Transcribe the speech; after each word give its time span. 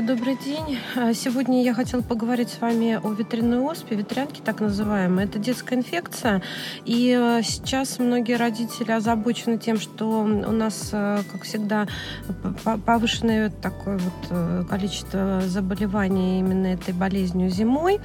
друзья, 0.00 0.14
добрый 0.14 0.36
день. 0.36 0.78
А, 0.96 1.12
сегодня 1.14 1.62
я 1.62 1.74
хотела 1.74 2.02
поговорить 2.02 2.50
с 2.50 2.60
вами 2.60 3.00
о 3.02 3.12
ветряной 3.12 3.60
оспе, 3.60 3.96
ветрянке 3.96 4.42
так 4.44 4.60
называемой. 4.60 5.24
Это 5.24 5.38
детская 5.38 5.76
инфекция, 5.76 6.42
и 6.84 7.12
а, 7.12 7.42
сейчас 7.42 7.98
многие 7.98 8.36
родители 8.36 8.92
озабочены 8.92 9.58
тем, 9.58 9.78
что 9.78 10.20
у 10.20 10.52
нас, 10.52 10.90
а, 10.92 11.22
как 11.30 11.42
всегда, 11.44 11.86
повышенное 12.84 13.50
такое 13.50 13.98
вот 13.98 14.28
э, 14.30 14.64
количество 14.68 15.40
заболеваний 15.46 16.40
именно 16.40 16.66
этой 16.66 16.92
болезнью 16.94 17.50
зимой. 17.50 17.98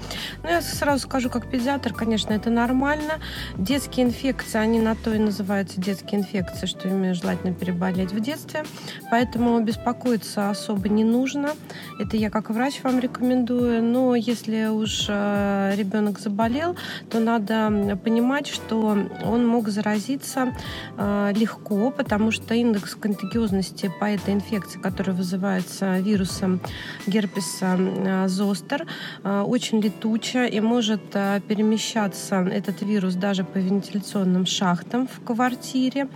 Но 0.44 0.50
я 0.50 0.62
сразу 0.62 1.04
скажу, 1.04 1.30
как 1.30 1.50
педиатр, 1.50 1.94
конечно, 1.94 2.34
это 2.34 2.50
нормально. 2.50 3.20
Детские 3.58 4.08
инфекции, 4.08 4.58
они 4.58 4.80
на 4.80 4.96
то 4.96 5.14
и 5.14 5.20
называются 5.20 5.82
детские 5.82 6.22
инфекции, 6.22 6.66
что 6.66 6.88
ими 6.88 7.12
желательно 7.12 7.54
переболеть 7.54 8.12
в 8.12 8.20
детстве. 8.20 8.64
Поэтому 9.12 9.60
беспокоиться 9.62 10.50
особо 10.50 10.90
не 10.90 11.04
нужно. 11.04 11.52
Это 12.00 12.18
я 12.18 12.30
как 12.30 12.50
врач 12.50 12.82
вам 12.84 13.00
рекомендую. 13.00 13.84
Но 13.84 14.16
если 14.16 14.66
уж 14.66 15.06
э, 15.08 15.74
ребенок 15.76 16.20
заболел, 16.20 16.76
то 17.10 17.20
надо 17.20 17.98
понимать, 18.04 18.48
что 18.48 18.98
он 19.24 19.48
мог 19.48 19.70
заразиться 19.70 20.54
э, 20.98 21.34
легко, 21.36 21.92
потому 21.92 22.32
что 22.32 22.54
индекс 22.54 22.96
контагиозности 22.96 23.92
по 24.00 24.06
этой 24.06 24.34
инфекции, 24.34 24.80
которая 24.80 25.16
вызывается 25.16 26.00
вирусом 26.00 26.62
герпеса 27.08 27.78
э, 27.80 28.28
зостер, 28.28 28.86
очень 29.24 29.80
летуча 29.80 30.46
и 30.46 30.60
может 30.60 31.02
перемещаться 31.48 32.36
этот 32.36 32.82
вирус 32.82 33.16
даже 33.16 33.44
по 33.44 33.58
вентиляционным 33.58 34.46
шахтам 34.46 35.08
в 35.08 35.24
квартире, 35.24 36.08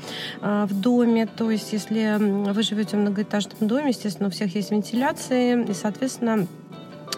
в 0.42 0.74
доме. 0.74 1.28
То 1.28 1.52
есть, 1.52 1.74
если 1.74 2.18
вы 2.52 2.64
живете 2.64 2.98
в 2.98 3.00
многоэтажном 3.00 3.68
доме, 3.68 3.90
естественно, 3.90 4.28
у 4.28 4.32
всех 4.32 4.56
есть 4.56 4.72
вентиляции, 4.72 5.47
соответственно, 5.47 6.47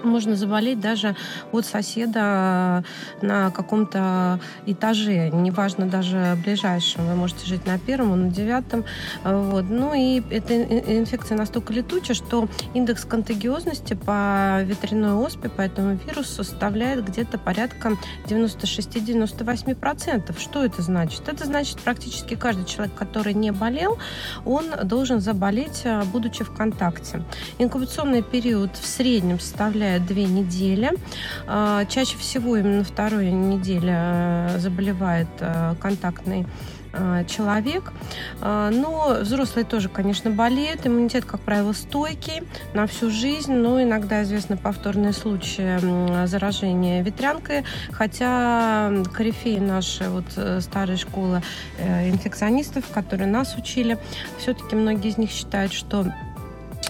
можно 0.04 0.36
заболеть 0.36 0.80
даже 0.80 1.16
от 1.52 1.66
соседа 1.66 2.84
на 3.22 3.52
каком-то 3.52 4.40
этаже, 4.66 5.30
неважно 5.30 5.88
даже 5.88 6.38
ближайшем. 6.44 7.08
Вы 7.08 7.16
можете 7.16 7.46
жить 7.46 7.66
на 7.66 7.80
первом, 7.80 8.28
на 8.28 8.32
девятом. 8.32 8.86
Вот. 9.24 9.66
Ну 9.70 9.94
и 9.94 10.22
эта 10.30 10.62
инфекция 10.64 11.38
настолько 11.38 11.74
летучая, 11.74 12.16
что 12.16 12.48
индекс 12.74 13.06
контагиозности 13.06 13.94
по 13.94 14.62
ветряной 14.64 15.14
оспе, 15.14 15.50
по 15.50 15.62
этому 15.62 15.98
вирусу 16.06 16.44
составляет 16.44 17.06
где-то 17.06 17.38
порядка 17.38 17.98
96-98%. 18.26 20.40
Что 20.40 20.64
это 20.64 20.82
значит? 20.82 21.28
Это 21.28 21.46
значит, 21.46 21.80
практически 21.80 22.36
каждый 22.36 22.66
человек, 22.66 22.96
который 22.96 23.34
не 23.34 23.52
болел, 23.52 23.98
он 24.46 24.66
должен 24.84 25.20
заболеть, 25.20 25.86
будучи 26.12 26.44
в 26.44 26.54
контакте. 26.54 27.24
Инкубационный 27.58 28.22
период 28.22 28.76
в 28.76 28.86
среднем 28.86 29.40
составляет 29.40 29.89
составляет 29.90 30.06
две 30.06 30.26
недели. 30.26 30.92
А, 31.48 31.86
чаще 31.86 32.18
всего 32.18 32.58
именно 32.58 32.84
второй 32.84 33.32
неделе 33.32 33.94
э, 33.96 34.60
заболевает 34.60 35.28
э, 35.40 35.76
контактный 35.80 36.46
э, 36.94 37.24
человек. 37.28 37.92
А, 38.42 38.70
но 38.70 39.20
взрослые 39.22 39.66
тоже, 39.66 39.90
конечно, 39.90 40.30
болеют. 40.30 40.86
Иммунитет, 40.86 41.26
как 41.26 41.42
правило, 41.42 41.74
стойкий 41.74 42.44
на 42.74 42.86
всю 42.86 43.10
жизнь, 43.10 43.54
но 43.54 43.82
иногда 43.82 44.24
известны 44.24 44.58
повторные 44.58 45.14
случаи 45.14 46.28
заражения 46.28 47.04
ветрянкой. 47.04 47.64
Хотя 47.92 48.92
корифеи 49.14 49.60
наши, 49.60 50.10
вот 50.10 50.26
старой 50.62 50.98
школы 50.98 51.42
инфекционистов, 51.80 52.86
которые 52.94 53.28
нас 53.28 53.56
учили, 53.56 53.98
все-таки 54.38 54.76
многие 54.76 55.10
из 55.10 55.18
них 55.18 55.32
считают, 55.32 55.74
что 55.74 56.06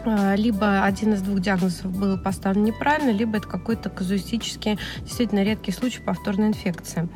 либо 0.05 0.83
один 0.83 1.13
из 1.13 1.21
двух 1.21 1.39
диагнозов 1.39 1.85
был 1.85 2.17
поставлен 2.17 2.63
неправильно, 2.63 3.11
либо 3.11 3.37
это 3.37 3.47
какой-то 3.47 3.89
казуистический, 3.89 4.79
действительно 5.01 5.43
редкий 5.43 5.71
случай 5.71 6.01
повторной 6.01 6.47
инфекции. 6.47 7.07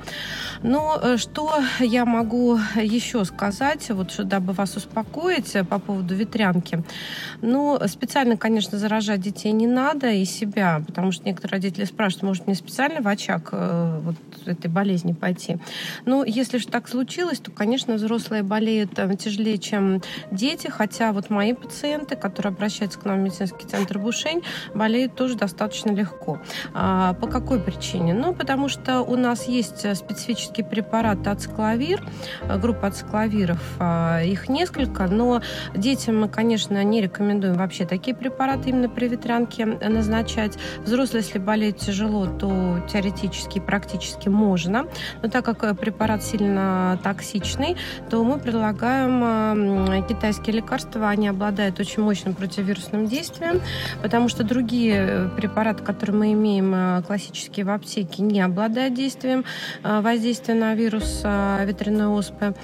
Но 0.61 0.99
э, 1.01 1.17
что 1.17 1.59
я 1.79 2.05
могу 2.05 2.59
еще 2.75 3.23
сказать, 3.25 3.89
вот, 3.89 4.13
дабы 4.27 4.53
вас 4.53 4.75
успокоить 4.75 5.55
э, 5.55 5.63
по 5.63 5.79
поводу 5.79 6.15
ветрянки? 6.15 6.83
Ну, 7.41 7.79
специально, 7.87 8.37
конечно, 8.37 8.77
заражать 8.77 9.21
детей 9.21 9.51
не 9.51 9.67
надо 9.67 10.11
и 10.11 10.25
себя, 10.25 10.81
потому 10.85 11.11
что 11.11 11.25
некоторые 11.25 11.61
родители 11.61 11.85
спрашивают, 11.85 12.23
может, 12.23 12.47
мне 12.47 12.55
специально 12.55 13.01
в 13.01 13.07
очаг 13.07 13.49
э, 13.51 13.99
вот, 14.01 14.15
этой 14.45 14.69
болезни 14.69 15.13
пойти? 15.13 15.57
Ну, 16.05 16.23
если 16.23 16.57
же 16.57 16.67
так 16.67 16.87
случилось, 16.87 17.39
то, 17.39 17.51
конечно, 17.51 17.95
взрослые 17.95 18.43
болеют 18.43 18.91
тяжелее, 19.19 19.57
чем 19.57 20.01
дети, 20.31 20.67
хотя 20.67 21.11
вот 21.11 21.29
мои 21.29 21.53
пациенты, 21.53 22.15
которые 22.15 22.51
обращаются 22.51 22.72
обращается 22.73 22.99
к 22.99 23.05
нам 23.05 23.19
в 23.19 23.21
медицинский 23.21 23.67
центр 23.67 23.99
Бушень, 23.99 24.41
болеет 24.73 25.15
тоже 25.15 25.35
достаточно 25.35 25.91
легко. 25.91 26.39
А, 26.73 27.13
по 27.13 27.27
какой 27.27 27.59
причине? 27.59 28.13
Ну, 28.13 28.33
потому 28.33 28.67
что 28.67 29.01
у 29.01 29.15
нас 29.15 29.47
есть 29.47 29.85
специфический 29.95 30.63
препарат 30.63 31.27
ацикловир, 31.27 32.03
группа 32.57 32.87
ацикловиров, 32.87 33.61
а, 33.79 34.21
их 34.21 34.49
несколько, 34.49 35.05
но 35.07 35.41
детям 35.75 36.19
мы, 36.19 36.29
конечно, 36.29 36.83
не 36.83 37.01
рекомендуем 37.01 37.53
вообще 37.53 37.85
такие 37.85 38.15
препараты 38.15 38.69
именно 38.69 38.89
при 38.89 39.07
ветрянке 39.07 39.65
назначать. 39.65 40.57
Взрослые, 40.83 41.23
если 41.23 41.37
болеют 41.37 41.77
тяжело, 41.77 42.25
то 42.25 42.79
теоретически 42.91 43.59
практически 43.59 44.29
можно, 44.29 44.87
но 45.21 45.29
так 45.29 45.45
как 45.45 45.77
препарат 45.79 46.23
сильно 46.23 46.99
токсичный, 47.03 47.77
то 48.09 48.23
мы 48.23 48.39
предлагаем 48.39 50.03
китайские 50.07 50.55
лекарства, 50.55 51.09
они 51.09 51.27
обладают 51.27 51.79
очень 51.79 52.01
мощным 52.01 52.33
против 52.33 52.62
противовирусным 52.63 53.07
действием, 53.07 53.61
потому 54.01 54.29
что 54.29 54.43
другие 54.43 54.95
э, 54.97 55.29
препараты, 55.35 55.83
которые 55.83 56.15
мы 56.15 56.33
имеем 56.33 56.73
э, 56.73 57.01
классические 57.05 57.65
в 57.65 57.69
аптеке, 57.69 58.23
не 58.23 58.41
обладают 58.41 58.93
действием 58.93 59.43
э, 59.83 60.01
воздействия 60.01 60.53
на 60.53 60.73
вирус 60.75 61.23
ветряной 61.23 62.07
оспы, 62.07 62.55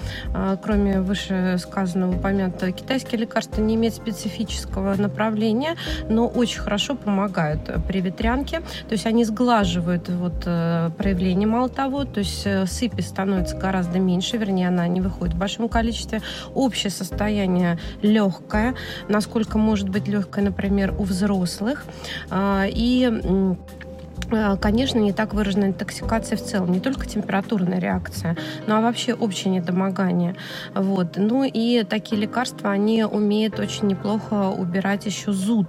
кроме 0.63 1.01
вышесказанного 1.01 2.17
упомянутого. 2.17 2.71
Китайские 2.71 3.21
лекарства 3.21 3.61
не 3.61 3.75
имеют 3.75 3.95
специфического 3.95 4.95
направления, 4.95 5.75
но 6.09 6.27
очень 6.27 6.59
хорошо 6.59 6.95
помогают 6.95 7.69
при 7.87 8.01
ветрянке. 8.01 8.59
То 8.59 8.91
есть 8.91 9.05
они 9.05 9.25
сглаживают 9.25 10.09
вот 10.09 10.41
проявление 10.43 11.47
мало 11.47 11.69
того, 11.69 12.05
то 12.05 12.19
есть 12.19 12.47
сыпи 12.65 13.01
становится 13.01 13.57
гораздо 13.57 13.99
меньше, 13.99 14.37
вернее, 14.37 14.67
она 14.67 14.87
не 14.87 15.01
выходит 15.01 15.35
в 15.35 15.37
большом 15.37 15.69
количестве. 15.69 16.21
Общее 16.53 16.91
состояние 16.91 17.79
легкое, 18.01 18.75
насколько 19.07 19.57
может 19.57 19.88
быть 19.89 20.07
легкая, 20.07 20.45
например, 20.45 20.93
у 20.97 21.03
взрослых. 21.03 21.85
А, 22.29 22.65
и 22.67 23.57
Конечно, 24.61 24.99
не 24.99 25.11
так 25.11 25.33
выражена 25.33 25.65
интоксикация 25.65 26.37
в 26.37 26.43
целом, 26.43 26.71
не 26.71 26.79
только 26.79 27.07
температурная 27.07 27.79
реакция, 27.79 28.37
но 28.67 28.77
а 28.77 28.81
вообще 28.81 29.13
общее 29.13 29.53
недомогание. 29.53 30.35
Вот. 30.75 31.17
Ну 31.17 31.43
и 31.43 31.83
такие 31.83 32.21
лекарства, 32.21 32.71
они 32.71 33.03
умеют 33.03 33.59
очень 33.59 33.87
неплохо 33.87 34.49
убирать 34.49 35.05
еще 35.05 35.31
зуд. 35.31 35.67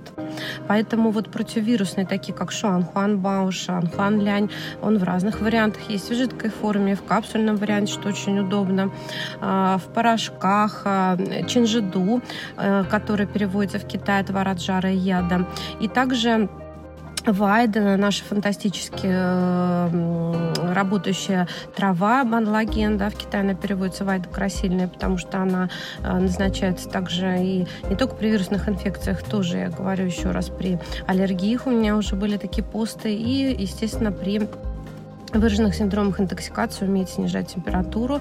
Поэтому 0.68 1.10
вот 1.10 1.30
противовирусные, 1.30 2.06
такие 2.06 2.34
как 2.34 2.52
Шуанхуан 2.52 3.18
Бао, 3.18 3.50
Шуанхуан 3.50 4.20
Лянь, 4.20 4.50
он 4.82 4.98
в 4.98 5.04
разных 5.04 5.40
вариантах 5.40 5.88
есть, 5.88 6.10
в 6.10 6.14
жидкой 6.14 6.50
форме, 6.50 6.94
в 6.94 7.02
капсульном 7.02 7.56
варианте, 7.56 7.92
что 7.92 8.08
очень 8.08 8.38
удобно, 8.38 8.90
а, 9.40 9.78
в 9.78 9.84
порошках, 9.92 10.86
чинжиду, 11.48 12.20
э, 12.56 12.84
который 12.90 13.26
переводится 13.26 13.78
в 13.78 13.86
Китай 13.86 14.20
от 14.20 14.30
вараджара 14.30 14.90
и 14.90 14.96
яда. 14.96 15.46
И 15.80 15.88
также 15.88 16.48
Вайда, 17.26 17.96
наша 17.96 18.24
фантастически 18.24 19.06
э, 19.06 20.52
работающая 20.72 21.48
трава 21.74 22.24
банлаген, 22.24 22.98
да, 22.98 23.10
в 23.10 23.14
Китае 23.14 23.42
она 23.42 23.54
переводится 23.54 24.04
Вайда 24.04 24.28
красильная, 24.28 24.88
потому 24.88 25.18
что 25.18 25.38
она 25.38 25.68
э, 26.02 26.18
назначается 26.18 26.88
также 26.88 27.38
и 27.38 27.66
не 27.88 27.96
только 27.96 28.14
при 28.14 28.30
вирусных 28.30 28.68
инфекциях, 28.68 29.22
тоже, 29.22 29.58
я 29.58 29.70
говорю 29.70 30.06
еще 30.06 30.30
раз, 30.30 30.48
при 30.48 30.78
аллергиях 31.06 31.66
у 31.66 31.70
меня 31.70 31.96
уже 31.96 32.16
были 32.16 32.36
такие 32.36 32.64
посты, 32.64 33.14
и, 33.14 33.54
естественно, 33.60 34.12
при 34.12 34.48
выраженных 35.38 35.74
синдромах 35.74 36.20
интоксикации 36.20 36.86
умеет 36.86 37.08
снижать 37.08 37.48
температуру. 37.48 38.20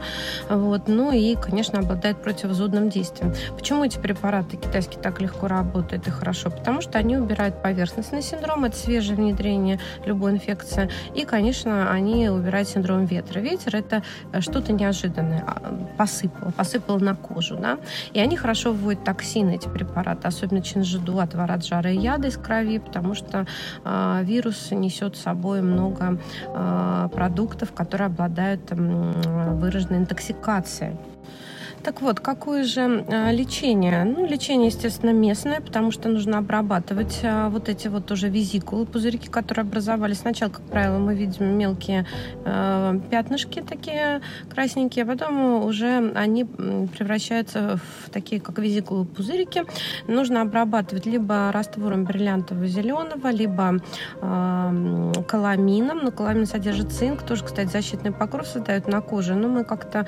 Вот. 0.49 0.87
Ну 0.87 1.11
и, 1.11 1.35
конечно, 1.35 1.79
обладает 1.79 2.21
противозудным 2.21 2.89
действием. 2.89 3.33
Почему 3.57 3.83
эти 3.83 3.97
препараты 3.97 4.57
китайские 4.57 5.01
так 5.01 5.21
легко 5.21 5.47
работают 5.47 6.07
и 6.07 6.11
хорошо? 6.11 6.49
Потому 6.49 6.81
что 6.81 6.97
они 6.97 7.17
убирают 7.17 7.61
поверхностный 7.61 8.21
синдром, 8.21 8.65
это 8.65 8.77
свежее 8.77 9.15
внедрение 9.15 9.79
любой 10.05 10.31
инфекции. 10.31 10.89
И, 11.15 11.25
конечно, 11.25 11.91
они 11.91 12.29
убирают 12.29 12.67
синдром 12.67 13.05
ветра. 13.05 13.39
Ветер– 13.39 13.75
это 13.77 14.03
что-то 14.39 14.73
неожиданное. 14.73 15.43
А, 15.45 15.77
посыпало, 15.97 16.51
посыпало 16.51 16.99
на 16.99 17.15
кожу. 17.15 17.57
Да? 17.57 17.79
И 18.13 18.19
они 18.19 18.37
хорошо 18.37 18.71
вводят 18.71 19.03
токсины, 19.03 19.55
эти 19.55 19.67
препараты, 19.67 20.27
особенно 20.27 20.61
чинжиду, 20.61 21.19
отвар 21.19 21.51
от 21.51 21.65
жара 21.65 21.91
и 21.91 21.97
яда 21.97 22.27
из 22.27 22.37
крови, 22.37 22.79
потому 22.79 23.13
что 23.13 23.45
э, 23.83 24.19
вирус 24.23 24.71
несет 24.71 25.15
с 25.15 25.21
собой 25.21 25.61
много 25.61 26.19
э, 26.47 26.98
продуктов, 27.07 27.71
которые 27.73 28.07
обладают 28.07 28.71
выраженной 28.71 29.99
интоксикацией. 29.99 30.97
Так 31.83 32.01
вот, 32.01 32.19
какое 32.19 32.65
же 32.65 33.05
а, 33.07 33.31
лечение? 33.31 34.03
Ну, 34.03 34.25
лечение, 34.25 34.67
естественно, 34.67 35.11
местное, 35.11 35.61
потому 35.61 35.91
что 35.91 36.09
нужно 36.09 36.37
обрабатывать 36.39 37.21
а, 37.23 37.49
вот 37.49 37.69
эти 37.69 37.87
вот 37.87 38.11
уже 38.11 38.27
визикулы, 38.27 38.85
пузырьки, 38.85 39.29
которые 39.29 39.63
образовались. 39.63 40.19
Сначала, 40.19 40.49
как 40.49 40.61
правило, 40.63 40.97
мы 40.97 41.15
видим 41.15 41.45
мелкие 41.57 42.05
а, 42.45 42.99
пятнышки 43.09 43.61
такие 43.61 44.21
красненькие, 44.49 45.05
а 45.05 45.07
потом 45.07 45.63
уже 45.63 46.11
они 46.15 46.43
превращаются 46.43 47.79
в 48.05 48.09
такие, 48.09 48.41
как 48.41 48.59
визикулы, 48.59 49.05
пузырики. 49.05 49.63
Нужно 50.07 50.41
обрабатывать 50.41 51.05
либо 51.05 51.51
раствором 51.53 52.03
бриллиантового 52.03 52.67
зеленого, 52.67 53.29
либо 53.31 53.79
каламином. 54.19 55.99
Но 56.03 56.11
каламин 56.11 56.45
содержит 56.45 56.91
цинк, 56.91 57.23
тоже, 57.23 57.45
кстати, 57.45 57.69
защитный 57.69 58.11
покров 58.11 58.47
создает 58.47 58.87
на 58.87 59.01
коже. 59.01 59.35
Но 59.35 59.47
мы 59.47 59.63
как-то 59.63 60.05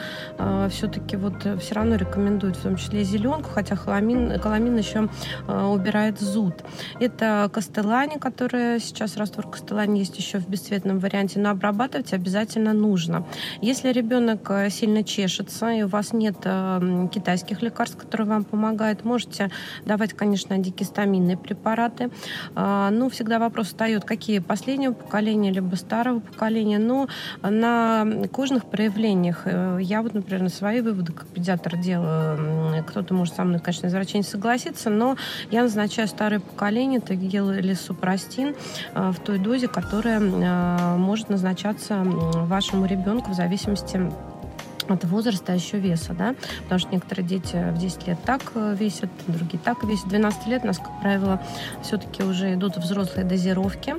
все-таки 0.69 1.15
вот 1.15 1.60
все 1.61 1.75
равно 1.75 1.95
рекомендуют 1.95 2.57
в 2.57 2.63
том 2.63 2.75
числе 2.75 3.03
зеленку, 3.03 3.49
хотя 3.49 3.75
каламин, 3.75 4.39
каламин 4.39 4.77
еще 4.77 5.09
э, 5.47 5.63
убирает 5.63 6.19
зуд. 6.19 6.55
Это 6.99 7.49
кастелани, 7.53 8.17
которая 8.17 8.79
сейчас 8.79 9.17
раствор 9.17 9.47
кастелани 9.47 9.99
есть 9.99 10.17
еще 10.17 10.39
в 10.39 10.49
бесцветном 10.49 10.99
варианте, 10.99 11.39
но 11.39 11.49
обрабатывать 11.51 12.13
обязательно 12.13 12.73
нужно. 12.73 13.25
Если 13.61 13.91
ребенок 13.91 14.49
э, 14.49 14.69
сильно 14.69 15.03
чешется 15.03 15.69
и 15.69 15.83
у 15.83 15.87
вас 15.87 16.13
нет 16.13 16.37
э, 16.43 17.07
китайских 17.13 17.61
лекарств, 17.61 17.97
которые 17.97 18.27
вам 18.27 18.43
помогают, 18.43 19.05
можете 19.05 19.49
давать, 19.85 20.13
конечно, 20.13 20.55
антигистаминные 20.55 21.37
препараты. 21.37 22.09
Э, 22.55 22.89
ну, 22.91 23.09
всегда 23.09 23.39
вопрос 23.39 23.67
встает, 23.67 24.03
какие 24.03 24.39
последнего 24.39 24.93
поколения, 24.93 25.51
либо 25.51 25.75
старого 25.75 26.19
поколения. 26.19 26.79
Но 26.79 27.07
на 27.41 28.05
кожных 28.31 28.65
проявлениях 28.65 29.43
э, 29.45 29.79
я 29.81 30.01
вот, 30.01 30.13
например, 30.13 30.41
на 30.41 30.49
свои 30.49 30.81
выводы 30.81 31.13
как 31.13 31.27
педиатр 31.27 31.50
делаю. 31.57 32.83
Кто-то 32.87 33.13
может 33.13 33.35
со 33.35 33.43
мной, 33.43 33.59
конечно, 33.59 33.87
извращение 33.87 34.23
согласиться, 34.23 34.89
но 34.89 35.17
я 35.49 35.63
назначаю 35.63 36.07
старое 36.07 36.39
поколение, 36.39 36.99
это 36.99 37.15
гел 37.15 37.51
или 37.51 37.73
супрастин 37.73 38.55
в 38.93 39.15
той 39.23 39.39
дозе, 39.39 39.67
которая 39.67 40.19
может 40.97 41.29
назначаться 41.29 42.03
вашему 42.03 42.85
ребенку 42.85 43.31
в 43.31 43.35
зависимости 43.35 43.99
от 44.93 45.05
возраста, 45.05 45.53
а 45.53 45.55
еще 45.55 45.79
веса, 45.79 46.13
да, 46.13 46.35
потому 46.63 46.79
что 46.79 46.89
некоторые 46.91 47.25
дети 47.25 47.71
в 47.71 47.77
10 47.77 48.07
лет 48.07 48.17
так 48.25 48.41
э, 48.55 48.75
весят, 48.77 49.09
другие 49.27 49.59
так 49.59 49.83
весят. 49.83 50.07
12 50.07 50.47
лет 50.47 50.63
у 50.63 50.67
нас, 50.67 50.77
как 50.77 51.01
правило, 51.01 51.41
все-таки 51.81 52.23
уже 52.23 52.53
идут 52.53 52.77
взрослые 52.77 53.25
дозировки. 53.25 53.95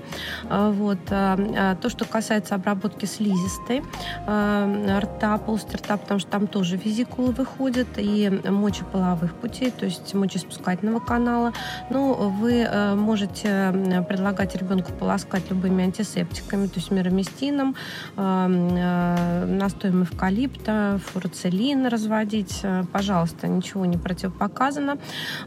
А, 0.49 0.71
вот. 0.71 0.99
А, 1.11 1.37
а 1.39 1.77
то, 1.77 1.89
что 1.89 2.05
касается 2.05 2.55
обработки 2.55 3.05
слизистой 3.05 3.83
рта, 4.27 5.39
полости 5.39 5.77
рта, 5.77 5.97
потому 5.97 6.21
что 6.21 6.31
там 6.31 6.47
тоже 6.47 6.77
визикулы 6.77 7.33
выходят 7.33 7.89
и 7.97 8.29
мочеполовых 8.49 9.35
путей, 9.35 9.71
то 9.71 9.85
есть 9.85 10.15
мочеспускательного 10.15 11.01
канала. 11.01 11.53
Ну, 11.91 12.15
вы 12.15 12.67
э, 12.69 12.95
можете 12.95 13.73
предлагать 14.09 14.55
ребенку 14.57 14.93
полоскать 14.93 15.51
любыми 15.51 15.85
антисептиками, 15.85 16.67
то 16.67 16.77
есть 16.77 16.91
мироместином, 16.91 17.75
настоем 18.17 20.03
эвкалипта, 20.03 20.82
фурцелин 20.99 21.87
разводить. 21.87 22.61
Э, 22.63 22.85
пожалуйста, 22.93 23.49
ничего 23.49 23.85
не 23.85 23.97
противопоказано. 23.97 24.99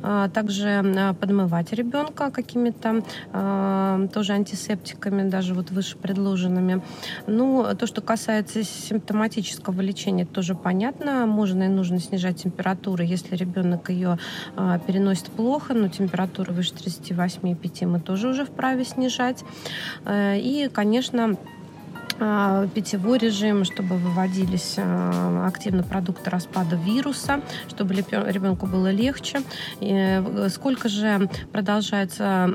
А, 0.02 0.30
также 0.30 0.68
э, 0.68 1.14
подмывать 1.14 1.74
ребенка 1.74 2.32
какими-то 2.32 3.04
э, 3.34 4.08
тоже 4.14 4.34
антисептиками, 4.34 5.30
даже 5.30 5.54
вот 5.54 5.72
выше 5.72 5.98
предложенными. 5.98 6.82
Ну, 7.28 7.66
то, 7.78 7.88
что 7.88 8.02
касается 8.02 8.64
симптоматического 8.64 9.82
лечения, 9.82 10.26
тоже 10.26 10.56
понятно. 10.56 11.26
Можно 11.26 11.64
и 11.64 11.68
нужно 11.68 12.00
снижать 12.00 12.44
температуру, 12.44 13.04
если 13.04 13.36
ребенок 13.36 13.90
ее 13.90 14.18
переносит 14.88 15.26
плохо, 15.26 15.74
но 15.74 15.88
температура 15.88 16.52
выше 16.52 16.74
38,5 16.74 17.86
мы 17.86 18.00
тоже 18.00 18.30
уже 18.30 18.46
вправе 18.46 18.86
снижать. 18.86 19.44
И, 20.08 20.70
конечно, 20.74 21.38
питьевой 22.74 23.18
режим, 23.18 23.66
чтобы 23.66 23.98
выводились 23.98 24.76
а, 24.78 25.48
активно 25.48 25.84
продукты 25.84 26.30
распада 26.30 26.76
вируса, 26.76 27.42
чтобы 27.68 27.94
ребенку 27.94 28.68
было 28.68 28.92
легче. 28.92 29.40
И 29.82 29.92
э, 29.92 30.50
сколько 30.50 30.88
же 30.88 31.30
продолжается 31.52 32.50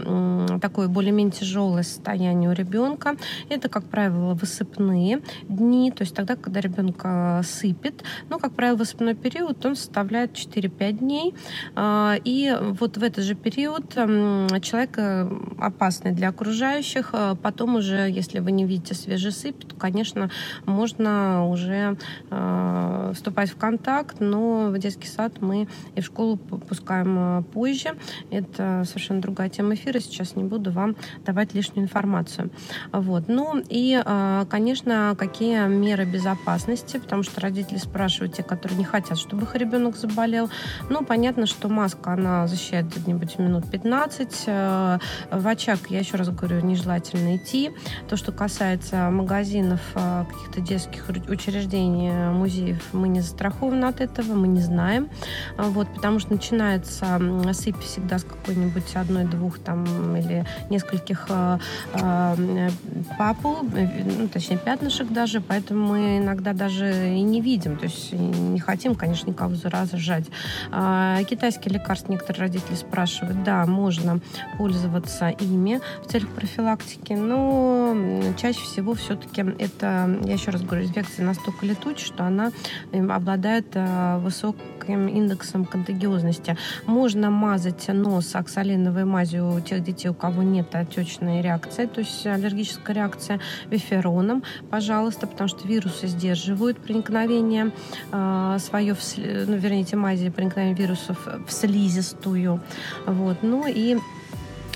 такое 0.60 0.88
более-менее 0.88 1.32
тяжелое 1.32 1.82
состояние 1.82 2.50
у 2.50 2.52
ребенка? 2.52 3.16
Это, 3.48 3.68
как 3.68 3.84
правило, 3.84 4.34
высыпные 4.34 5.20
дни, 5.48 5.90
то 5.90 6.02
есть 6.02 6.14
тогда, 6.14 6.36
когда 6.36 6.60
ребенка 6.60 7.42
сыпет. 7.44 8.02
Ну, 8.28 8.38
как 8.38 8.52
правило, 8.52 8.76
высыпной 8.76 9.14
период, 9.14 9.64
он 9.66 9.76
составляет 9.76 10.32
4-5 10.32 10.92
дней. 10.92 11.34
А, 11.74 12.16
и 12.24 12.56
вот 12.60 12.96
в 12.96 13.02
этот 13.02 13.24
же 13.24 13.34
период 13.34 13.92
человек 13.94 14.94
э, 14.96 15.30
опасный 15.58 16.12
для 16.12 16.28
окружающих. 16.28 17.14
Потом 17.42 17.76
уже, 17.76 18.10
если 18.10 18.38
вы 18.38 18.52
не 18.52 18.64
видите 18.64 18.94
свежий 18.94 19.32
сып, 19.50 19.64
то, 19.64 19.76
конечно, 19.76 20.30
можно 20.66 21.46
уже 21.48 21.96
э, 22.30 23.12
вступать 23.14 23.50
в 23.50 23.56
контакт, 23.56 24.16
но 24.20 24.70
в 24.70 24.78
детский 24.78 25.08
сад 25.08 25.40
мы 25.40 25.68
и 25.94 26.00
в 26.00 26.04
школу 26.04 26.36
пускаем 26.36 27.18
э, 27.18 27.42
позже. 27.42 27.96
Это 28.30 28.84
совершенно 28.86 29.20
другая 29.20 29.48
тема 29.48 29.74
эфира, 29.74 30.00
сейчас 30.00 30.36
не 30.36 30.44
буду 30.44 30.70
вам 30.70 30.96
давать 31.24 31.54
лишнюю 31.54 31.84
информацию. 31.84 32.50
Вот. 32.92 33.24
Ну 33.28 33.62
и, 33.68 34.00
э, 34.04 34.44
конечно, 34.48 35.14
какие 35.18 35.66
меры 35.68 36.04
безопасности, 36.04 36.98
потому 36.98 37.22
что 37.22 37.40
родители 37.40 37.78
спрашивают, 37.78 38.34
те, 38.34 38.42
которые 38.42 38.78
не 38.78 38.84
хотят, 38.84 39.18
чтобы 39.18 39.42
их 39.42 39.54
ребенок 39.54 39.96
заболел. 39.96 40.50
Ну, 40.88 41.04
понятно, 41.04 41.46
что 41.46 41.68
маска, 41.68 42.12
она 42.12 42.46
защищает 42.46 42.86
где-нибудь 42.86 43.38
минут 43.38 43.70
15. 43.70 44.44
Э, 44.46 44.98
в 45.30 45.46
очаг, 45.46 45.78
я 45.88 45.98
еще 46.00 46.16
раз 46.16 46.28
говорю, 46.28 46.60
нежелательно 46.60 47.36
идти. 47.36 47.70
То, 48.08 48.16
что 48.16 48.32
касается 48.32 49.10
магазина, 49.10 49.39
магазинов, 49.40 49.80
а, 49.94 50.26
каких-то 50.26 50.60
детских 50.60 51.08
учреждений, 51.28 52.10
музеев 52.10 52.92
мы 52.92 53.08
не 53.08 53.20
застрахованы 53.20 53.86
от 53.86 54.02
этого, 54.02 54.34
мы 54.34 54.48
не 54.48 54.60
знаем. 54.60 55.08
А, 55.56 55.62
вот, 55.62 55.88
потому 55.94 56.18
что 56.18 56.32
начинается 56.32 57.18
сыпь 57.52 57.80
всегда 57.80 58.18
с 58.18 58.24
какой-нибудь 58.24 58.94
одной-двух 58.94 59.58
там 59.58 59.84
или 60.14 60.44
нескольких 60.68 61.26
э, 61.30 61.58
э, 61.94 62.70
папул, 63.18 63.58
ну, 63.62 64.28
точнее 64.28 64.58
пятнышек 64.58 65.08
даже, 65.08 65.40
поэтому 65.40 65.88
мы 65.88 66.18
иногда 66.18 66.52
даже 66.52 67.14
и 67.14 67.22
не 67.22 67.40
видим, 67.40 67.76
то 67.78 67.86
есть 67.86 68.12
не 68.12 68.60
хотим, 68.60 68.94
конечно, 68.94 69.30
никого 69.30 69.54
заражать. 69.54 70.26
А, 70.70 71.22
китайские 71.24 71.74
лекарства 71.74 72.12
некоторые 72.12 72.42
родители 72.42 72.74
спрашивают, 72.74 73.42
да, 73.42 73.64
можно 73.64 74.20
пользоваться 74.58 75.28
ими 75.28 75.80
в 76.04 76.10
целях 76.10 76.28
профилактики, 76.28 77.14
но 77.14 77.96
чаще 78.36 78.60
всего 78.60 78.94
все-таки 78.94 79.29
все-таки 79.30 79.62
это, 79.62 80.18
я 80.24 80.32
еще 80.32 80.50
раз 80.50 80.62
говорю, 80.62 80.84
инфекция 80.84 81.24
настолько 81.24 81.66
летучая, 81.66 82.06
что 82.06 82.24
она 82.24 82.52
эм, 82.92 83.10
обладает 83.12 83.66
э, 83.74 84.18
высоким 84.18 85.08
индексом 85.08 85.64
контагиозности. 85.64 86.56
Можно 86.86 87.30
мазать 87.30 87.88
нос 87.88 88.34
оксалиновой 88.34 89.04
мазью 89.04 89.52
у 89.52 89.60
тех 89.60 89.82
детей, 89.82 90.08
у 90.08 90.14
кого 90.14 90.42
нет 90.42 90.74
отечной 90.74 91.42
реакции, 91.42 91.86
то 91.86 92.00
есть 92.00 92.26
аллергическая 92.26 92.96
реакция 92.96 93.40
вифероном, 93.70 94.42
пожалуйста, 94.70 95.26
потому 95.26 95.48
что 95.48 95.66
вирусы 95.66 96.06
сдерживают 96.06 96.78
проникновение 96.78 97.72
э, 98.12 98.56
свое, 98.58 98.94
в, 98.94 99.00
ну, 99.16 99.56
вернее, 99.56 99.82
эти 99.82 99.94
мази 99.94 100.30
проникновение 100.30 100.76
вирусов 100.76 101.26
в 101.46 101.52
слизистую. 101.52 102.60
Вот. 103.06 103.38
Ну 103.42 103.66
и 103.66 103.98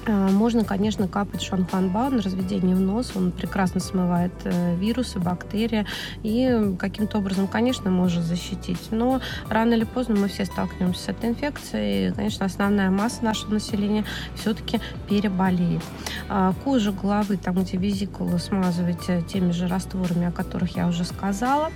можно, 0.07 0.65
конечно, 0.65 1.09
капать 1.09 1.43
шанхуанба 1.43 2.11
на 2.11 2.23
разведение 2.23 2.77
в 2.77 2.81
нос. 2.81 3.13
Он 3.15 3.33
прекрасно 3.33 3.81
смывает 3.81 4.33
э, 4.45 4.77
вирусы, 4.77 5.19
бактерии 5.19 5.87
и 6.23 6.75
каким-то 6.79 7.19
образом, 7.19 7.47
конечно, 7.47 7.91
может 7.91 8.25
защитить. 8.25 8.91
Но 8.91 9.21
рано 9.49 9.75
или 9.75 9.85
поздно 9.85 10.17
мы 10.17 10.29
все 10.29 10.45
столкнемся 10.45 11.05
с 11.05 11.09
этой 11.09 11.31
инфекцией. 11.31 12.09
И, 12.09 12.13
конечно, 12.13 12.47
основная 12.47 12.91
масса 12.91 13.25
нашего 13.25 13.55
населения 13.55 14.05
все-таки 14.35 14.81
переболеет. 15.09 15.83
А, 16.29 16.53
кожу 16.65 16.93
головы, 16.93 17.37
там, 17.37 17.63
где 17.63 17.77
визикулу, 17.77 18.39
смазывайте 18.39 19.23
теми 19.23 19.53
же 19.53 19.69
растворами, 19.69 20.27
о 20.27 20.33
которых 20.33 20.77
я 20.77 20.87
уже 20.87 21.05
сказала. 21.05 21.71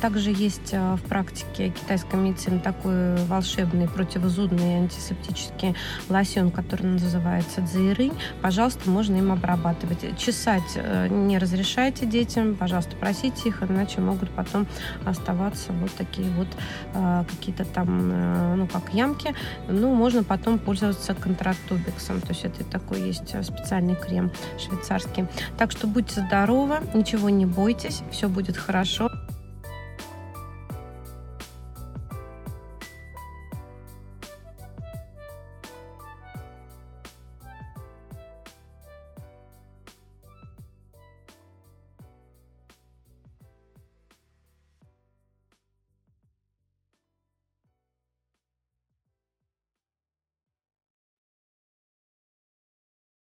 Также 0.00 0.30
есть 0.30 0.70
э, 0.72 0.94
в 0.96 1.02
практике 1.02 1.70
китайской 1.70 2.16
медицины 2.16 2.60
такой 2.60 3.16
волшебный 3.26 3.88
противозудный 3.88 4.76
антисептический 4.76 5.74
лосьон, 6.08 6.50
который 6.50 6.86
называется 6.86 7.41
называется 7.42 7.60
дзаирынь, 7.60 8.12
пожалуйста, 8.40 8.88
можно 8.88 9.16
им 9.16 9.32
обрабатывать. 9.32 10.18
Чесать 10.18 10.62
э, 10.76 11.08
не 11.08 11.38
разрешайте 11.38 12.06
детям, 12.06 12.54
пожалуйста, 12.54 12.96
просите 12.96 13.48
их, 13.48 13.62
иначе 13.62 14.00
могут 14.00 14.30
потом 14.30 14.66
оставаться 15.04 15.72
вот 15.72 15.90
такие 15.92 16.30
вот 16.30 16.48
э, 16.94 17.24
какие-то 17.28 17.64
там, 17.64 18.10
э, 18.12 18.54
ну, 18.56 18.66
как 18.66 18.94
ямки. 18.94 19.34
Ну, 19.68 19.94
можно 19.94 20.22
потом 20.24 20.58
пользоваться 20.58 21.14
контрактубиксом, 21.14 22.20
то 22.20 22.28
есть 22.28 22.44
это 22.44 22.64
такой 22.64 23.00
есть 23.02 23.34
специальный 23.44 23.96
крем 23.96 24.30
швейцарский. 24.58 25.26
Так 25.58 25.72
что 25.72 25.86
будьте 25.86 26.20
здоровы, 26.20 26.76
ничего 26.94 27.30
не 27.30 27.46
бойтесь, 27.46 28.02
все 28.10 28.28
будет 28.28 28.56
хорошо. 28.56 29.10